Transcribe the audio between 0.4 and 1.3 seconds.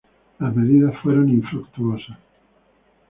medidas fueron